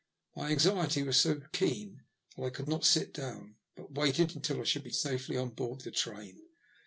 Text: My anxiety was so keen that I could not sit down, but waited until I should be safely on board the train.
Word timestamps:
My 0.35 0.49
anxiety 0.49 1.03
was 1.03 1.17
so 1.17 1.41
keen 1.51 2.01
that 2.35 2.43
I 2.43 2.49
could 2.49 2.67
not 2.67 2.83
sit 2.85 3.13
down, 3.13 3.57
but 3.75 3.93
waited 3.93 4.35
until 4.35 4.59
I 4.59 4.63
should 4.63 4.83
be 4.83 4.89
safely 4.91 5.37
on 5.37 5.49
board 5.49 5.81
the 5.81 5.91
train. 5.91 6.41